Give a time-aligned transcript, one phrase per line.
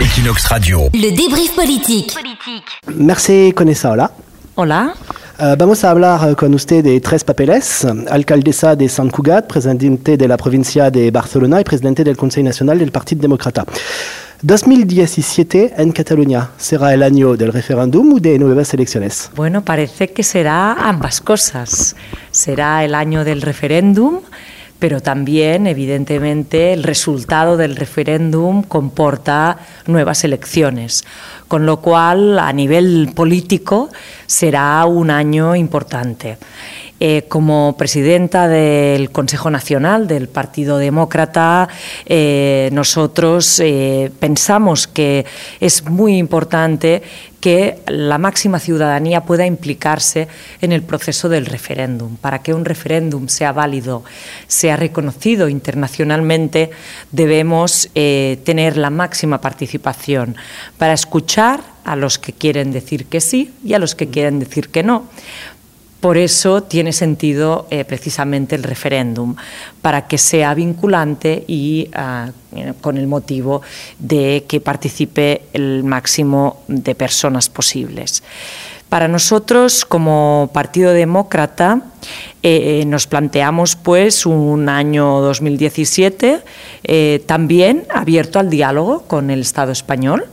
[0.00, 0.88] Equinox Radio.
[0.92, 2.12] Le débrief politique.
[2.96, 3.92] Merci, Conessa.
[3.92, 4.10] Hola.
[4.56, 4.94] Hola.
[5.38, 7.86] Uh, vamos a hablar con usted de tres papeles.
[8.10, 12.78] Alcaldesa de Sant Cugat, presidente de la provincia de Barcelona y presidente del Consejo Nacional
[12.78, 13.64] del Partido Demócrata.
[14.42, 19.30] 2017 en Cataluña, ¿será el año del referéndum o de nuevas elecciones?
[19.34, 21.96] Bueno, parece que será ambas cosas.
[22.30, 24.20] Será el año del referéndum
[24.84, 29.56] pero también, evidentemente, el resultado del referéndum comporta
[29.86, 31.06] nuevas elecciones,
[31.48, 33.88] con lo cual, a nivel político,
[34.26, 36.36] será un año importante.
[37.00, 41.66] Eh, como presidenta del Consejo Nacional del Partido Demócrata,
[42.04, 45.24] eh, nosotros eh, pensamos que
[45.60, 47.02] es muy importante
[47.44, 50.28] que la máxima ciudadanía pueda implicarse
[50.62, 52.16] en el proceso del referéndum.
[52.16, 54.02] Para que un referéndum sea válido,
[54.46, 56.70] sea reconocido internacionalmente,
[57.12, 60.36] debemos tener la máxima participación
[60.78, 64.70] para escuchar a los que quieren decir que sí y a los que quieren decir
[64.70, 65.10] que no
[66.04, 69.36] por eso tiene sentido eh, precisamente el referéndum,
[69.80, 72.30] para que sea vinculante y ah,
[72.82, 73.62] con el motivo
[73.98, 78.22] de que participe el máximo de personas posibles.
[78.90, 81.80] Para nosotros, como Partido Demócrata,
[82.46, 86.42] eh, eh, nos planteamos pues un año 2017
[87.24, 90.26] también abierto al diálogo con el Estado español.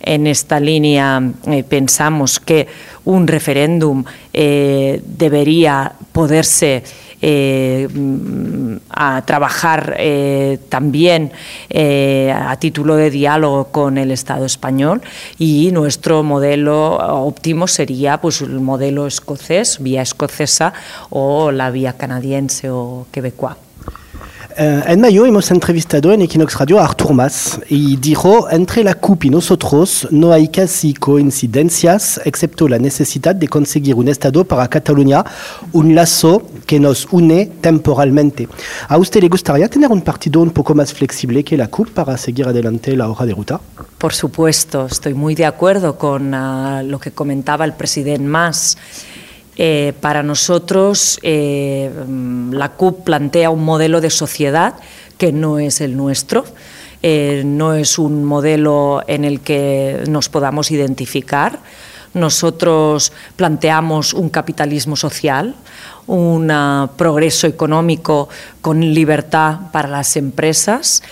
[0.00, 1.22] En esta línea
[1.66, 2.66] pensamos que
[3.06, 6.82] un referéndum eh, debería poderse
[7.22, 7.88] eh,
[8.90, 11.32] a trabajar eh, también
[11.72, 15.02] a título de diálogo con el Estado español
[15.38, 20.72] y nuestro modelo óptimo sería pues el modelo escocés, vía escocesa
[21.10, 23.69] o la vía canadiense o quebecois.
[24.56, 29.24] En mayo hemos entrevistado en Equinox Radio a Artur Mas y dijo, entre la CUP
[29.24, 35.24] y nosotros no hay casi coincidencias, excepto la necesidad de conseguir un Estado para Cataluña,
[35.72, 38.48] un lazo que nos une temporalmente.
[38.88, 42.16] ¿A usted le gustaría tener un partido un poco más flexible que la CUP para
[42.16, 43.60] seguir adelante la hoja de ruta?
[43.98, 48.76] Por supuesto, estoy muy de acuerdo con uh, lo que comentaba el presidente Mas.
[49.62, 51.90] Eh, para nosotros, eh,
[52.50, 54.76] la CUP plantea un modelo de sociedad
[55.18, 56.46] que no es el nuestro.
[57.02, 61.58] Eh, no es un modelo en el que nos podamos identificar.
[62.14, 65.54] Nosotros planteamos un capitalismo social,
[66.06, 66.50] un
[66.96, 68.30] progreso económico
[68.62, 71.04] con libertad para las empresas,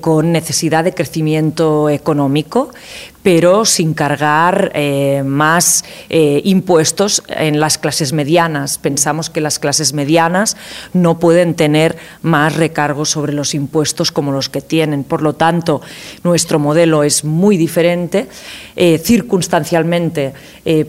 [0.00, 2.70] con necesidad de crecimiento económico,
[3.22, 8.78] pero sin cargar eh, más eh, impuestos en las clases medianas.
[8.78, 10.56] Pensamos que las clases medianas
[10.92, 15.04] no pueden tener más recargos sobre los impuestos como los que tienen.
[15.04, 15.82] Por lo tanto,
[16.24, 18.28] nuestro modelo es muy diferente.
[18.76, 20.32] Eh, circunstancialmente,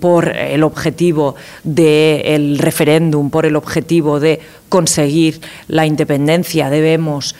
[0.00, 1.34] por el objetivo
[1.64, 4.40] del referéndum, por el objetivo de
[4.72, 5.38] conseguir
[5.68, 7.34] la independencia, debemos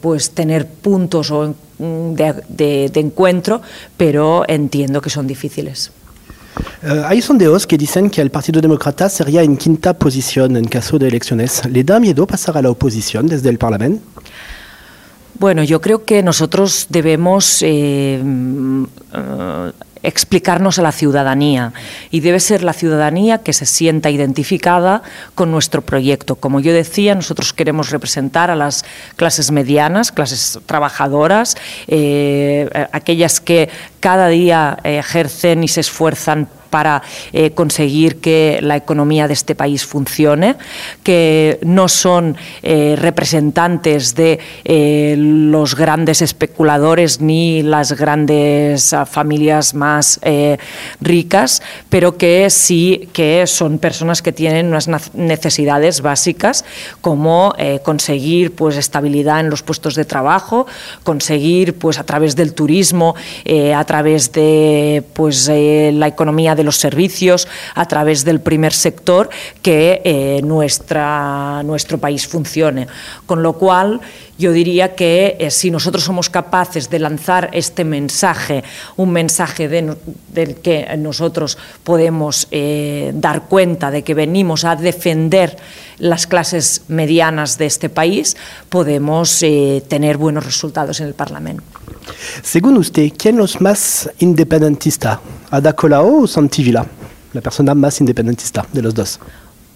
[0.00, 3.62] pues, tener puntos o de, de, encuentro,
[3.96, 5.92] pero entiendo que son difíciles.
[6.82, 10.98] Uh, hay sondeos que dicen que el Partido Demócrata sería en quinta posición en caso
[10.98, 11.64] de elecciones.
[11.66, 14.02] ¿Le da miedo pasar a la oposición desde el Parlamento?
[15.38, 19.70] Bueno, yo creo que nosotros debemos eh, uh,
[20.02, 21.72] explicarnos a la ciudadanía
[22.10, 25.02] y debe ser la ciudadanía que se sienta identificada
[25.34, 26.36] con nuestro proyecto.
[26.36, 28.84] Como yo decía, nosotros queremos representar a las
[29.16, 33.68] clases medianas, clases trabajadoras, eh, aquellas que
[34.00, 37.02] cada día ejercen y se esfuerzan para
[37.32, 40.56] eh, conseguir que la economía de este país funcione,
[41.02, 49.74] que no son eh, representantes de eh, los grandes especuladores ni las grandes ah, familias
[49.74, 50.20] más
[51.00, 56.64] ricas, pero que sí que son personas que tienen unas necesidades básicas
[57.00, 60.66] como conseguir pues estabilidad en los puestos de trabajo,
[61.04, 63.14] conseguir pues a través del turismo,
[63.74, 69.30] a través de pues la economía de los servicios, a través del primer sector,
[69.62, 72.86] que eh, nuestro país funcione.
[73.24, 74.00] Con lo cual,
[74.36, 78.62] yo diría que eh, si nosotros somos capaces de lanzar este mensaje,
[78.96, 85.56] un mensaje del que nosotros podemos eh, dar cuenta de que venimos a defender
[85.98, 88.36] las clases medianas de este país,
[88.68, 89.38] podemos
[89.88, 91.77] tener buenos resultados en el Parlamento.
[92.42, 95.20] Según usted, ¿quién es más independentista,
[95.50, 96.86] Ada Colau o Santi Vila?
[97.32, 99.20] La persona más independentista de los dos.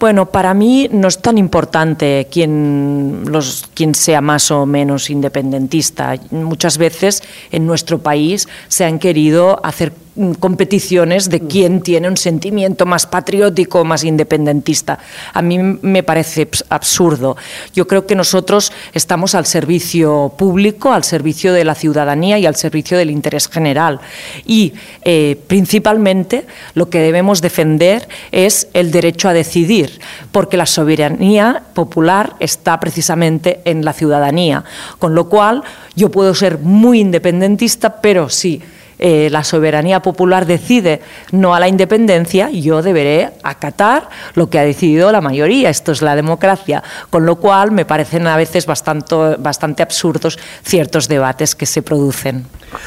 [0.03, 6.15] Bueno, para mí no es tan importante quién, los, quién sea más o menos independentista.
[6.31, 9.93] Muchas veces en nuestro país se han querido hacer
[10.39, 14.99] competiciones de quién tiene un sentimiento más patriótico, más independentista.
[15.33, 17.35] A mí me parece absurdo.
[17.73, 22.55] Yo creo que nosotros estamos al servicio público, al servicio de la ciudadanía y al
[22.55, 23.99] servicio del interés general.
[24.45, 24.73] Y
[25.03, 26.45] eh, principalmente
[26.75, 29.99] lo que debemos defender es el derecho a decidir,
[30.31, 34.63] porque la soberanía popular está precisamente en la ciudadanía.
[34.99, 35.63] Con lo cual,
[35.95, 38.61] yo puedo ser muy independentista, pero sí
[39.05, 41.01] eh, la soberanía popular decide
[41.33, 45.69] no a la independencia, yo deberé acatar lo que ha decidido la mayoría.
[45.69, 46.81] Esto es la democracia.
[47.09, 52.45] Con lo cual me parecen a veces bastante, bastante absurdos ciertos debates que se producen.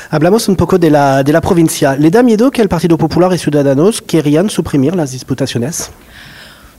[0.09, 1.95] Hablamos un poco de la, de la provincia.
[1.97, 5.91] ¿Le da miedo que el Partido Popular y Ciudadanos querían suprimir las disputaciones?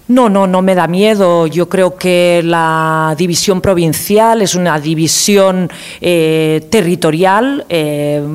[0.09, 1.47] No, no, no me da miedo.
[1.47, 5.69] Yo creo que la división provincial es una división
[5.99, 8.25] eh, territorial eh,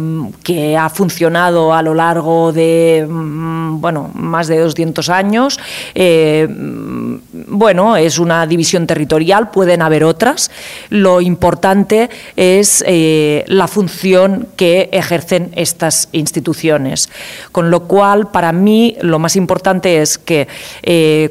[0.42, 5.58] que ha funcionado a lo largo de mm, bueno, más de 200 años.
[5.94, 10.50] Eh, bueno, es una división territorial, pueden haber otras.
[10.90, 17.08] Lo importante es la función que ejercen estas instituciones.
[17.50, 20.48] Con lo cual, para mí, lo más importante es que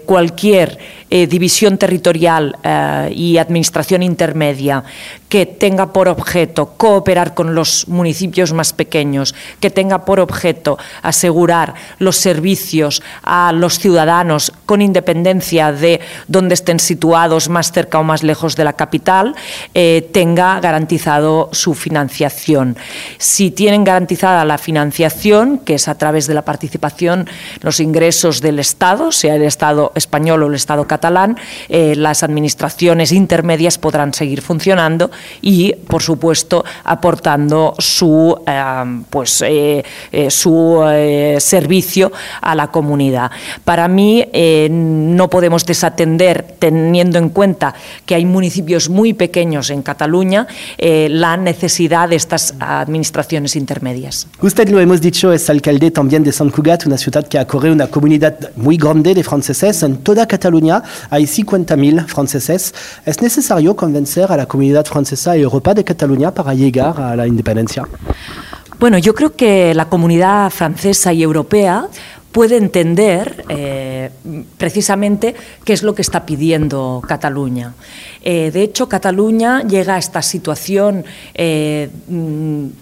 [0.05, 0.77] cualquier cualquier
[1.13, 4.83] eh, división territorial eh, y administración intermedia
[5.27, 11.73] que tenga por objeto cooperar con los municipios más pequeños, que tenga por objeto asegurar
[11.99, 18.23] los servicios a los ciudadanos con independencia de dónde estén situados, más cerca o más
[18.23, 19.35] lejos de la capital,
[19.73, 22.77] eh, tenga garantizado su financiación.
[23.17, 27.27] Si tienen garantizada la financiación, que es a través de la participación,
[27.61, 31.00] los ingresos del Estado, sea el Estado español o el Estado catalán,
[31.69, 35.11] eh, las administraciones intermedias podrán seguir funcionando
[35.41, 39.83] y, por supuesto, aportando su, eh, pues, eh,
[40.29, 40.81] su
[41.39, 42.11] servicio
[42.41, 43.31] a la comunidad.
[43.63, 44.25] Para mí,
[44.69, 47.73] no podemos desatender, teniendo en cuenta
[48.05, 54.27] que hay municipios muy pequeños en Cataluña, la necesidad de estas administraciones intermedias.
[54.41, 57.87] Usted lo hemos dicho, es alcalde también de Sant Cugat, una ciudad que acoge una
[57.87, 60.83] comunidad muy grande de franceses en toda Cataluña.
[61.09, 62.73] Hay 50.000 franceses.
[63.05, 67.27] ¿Es necesario convencer a la comunidad francesa y Europa de Cataluña para llegar a la
[67.27, 67.87] independencia?
[68.79, 71.87] Bueno, yo creo que la comunidad francesa y europea
[72.31, 74.09] puede entender eh,
[74.57, 77.73] precisamente qué es lo que está pidiendo Cataluña.
[78.23, 81.03] Eh, de hecho, Cataluña llega a esta situación
[81.33, 81.89] eh,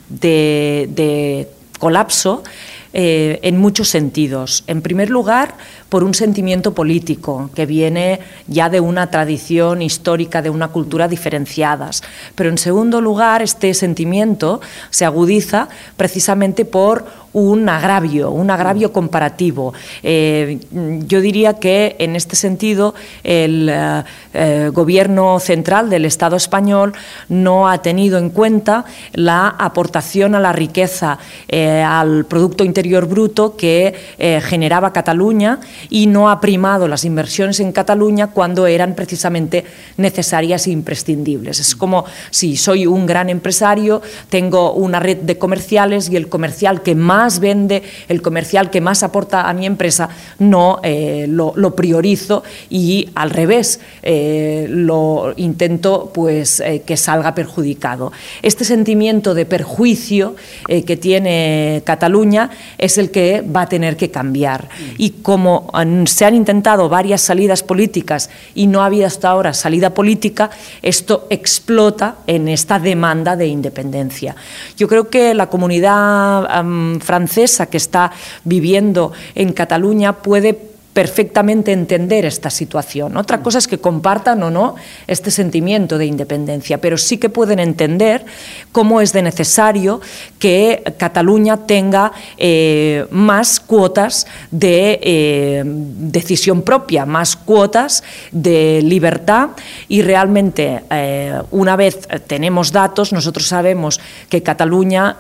[0.09, 1.47] de,
[1.79, 2.43] colapso
[2.91, 4.63] en muchos sentidos.
[4.67, 5.55] En primer lugar,
[5.89, 12.03] por un sentimiento político que viene ya de una tradición histórica, de una cultura diferenciadas.
[12.35, 19.73] Pero en segundo lugar, este sentimiento se agudiza precisamente por un agravio, un agravio comparativo.
[20.01, 20.59] Eh,
[21.07, 24.03] yo diría que en este sentido el eh,
[24.33, 26.93] eh, gobierno central del Estado español
[27.27, 31.19] no ha tenido en cuenta la aportación a la riqueza,
[31.51, 33.93] al Producto Bruto que
[34.41, 35.59] generaba Cataluña
[35.89, 39.65] y no ha primado las inversiones en Cataluña cuando eran precisamente
[39.97, 41.59] necesarias e imprescindibles.
[41.59, 46.81] Es como si soy un gran empresario, tengo una red de comerciales y el comercial
[46.81, 52.43] que más vende, el comercial que más aporta a mi empresa, no eh, lo, priorizo
[52.69, 58.11] y al revés, eh, lo intento pues, eh, que salga perjudicado.
[58.41, 60.35] Este sentimiento de perjuicio
[60.67, 64.69] que tiene Cataluña es el que va a tener que cambiar.
[64.97, 65.71] Y como
[66.05, 70.49] se han intentado varias salidas políticas y no ha habido hasta ahora salida política,
[70.81, 74.35] esto explota en esta demanda de independencia.
[74.77, 76.63] Yo creo que la comunidad
[76.99, 78.11] francesa que está
[78.43, 83.15] viviendo en Cataluña puede perfectamente entender esta situación.
[83.15, 84.75] Otra cosa es que compartan o no
[85.07, 88.25] este sentimiento de independencia, pero sí que pueden entender
[88.71, 90.01] cómo es de necesario
[90.39, 99.49] que Cataluña tenga eh, más cuotas de eh, decisión propia, más cuotas de libertad
[99.87, 105.17] y realmente eh, una vez tenemos datos, nosotros sabemos que Cataluña,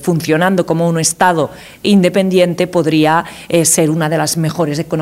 [0.00, 1.50] funcionando como un Estado
[1.82, 3.24] independiente, podría
[3.62, 4.97] ser una de las mejores economías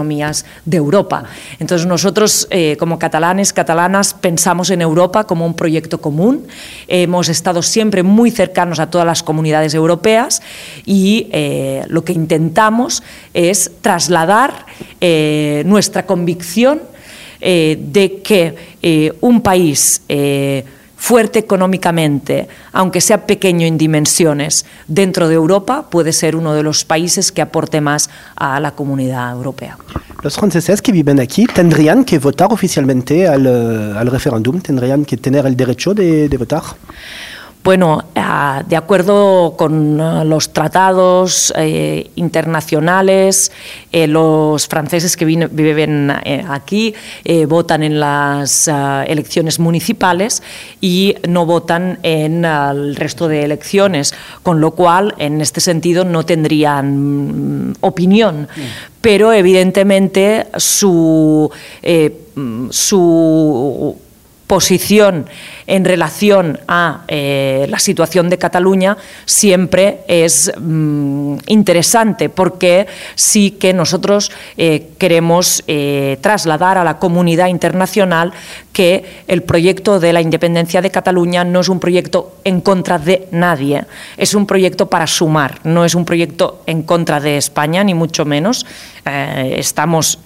[0.64, 1.24] de Europa.
[1.58, 6.46] Entonces nosotros eh, como catalanes, catalanas, pensamos en Europa como un proyecto común.
[6.88, 10.42] Hemos estado siempre muy cercanos a todas las comunidades europeas
[10.84, 13.02] y eh, lo que intentamos
[13.34, 14.66] es trasladar
[15.00, 16.80] eh, nuestra convicción
[17.38, 20.02] de que un país
[20.96, 26.84] fuerte económicamente, aunque sea pequeño en dimensiones, dentro de Europa puede ser uno de los
[26.84, 29.78] países que aporte más a la comunidad europea.
[30.22, 35.46] Los franceses que viven aquí tendrían que votar oficialmente al, al referéndum, tendrían que tener
[35.46, 36.62] el derecho de, de votar.
[37.66, 38.04] Bueno,
[38.68, 43.50] de acuerdo con ah, los tratados eh, internacionales,
[43.90, 46.94] eh, los franceses que viven eh, aquí
[47.48, 50.44] votan en las ah, elecciones municipales
[50.80, 56.24] y no votan en el resto de elecciones, con lo cual, en este sentido, no
[56.24, 58.42] tendrían mm, opinión.
[58.42, 58.60] Mm.
[59.00, 61.50] Pero, evidentemente, su,
[62.70, 63.96] su
[64.46, 65.26] posición
[65.66, 72.86] en relación a eh, la situación de Cataluña siempre es mm, interesante porque
[73.16, 78.32] sí que nosotros eh, queremos eh, trasladar a la comunidad internacional
[78.72, 83.26] que el proyecto de la independencia de Cataluña no es un proyecto en contra de
[83.32, 83.84] nadie,
[84.16, 88.24] es un proyecto para sumar, no es un proyecto en contra de España, ni mucho
[88.24, 88.66] menos.
[89.04, 90.18] estamos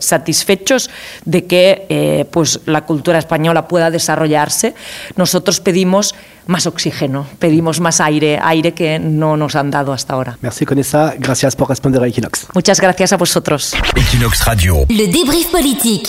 [0.00, 0.90] satisfechos
[1.24, 4.74] de que pues, la cultura española pueda desarrollarse
[5.16, 6.14] nosotros pedimos
[6.46, 10.38] más oxígeno, pedimos más aire, aire que no nos han dado hasta ahora.
[10.40, 12.46] Merci Conessa, gracias por responder a Equinox.
[12.54, 13.74] Muchas gracias a vosotros.
[13.94, 14.86] Equinox Radio.
[14.88, 16.08] Le débrief politique.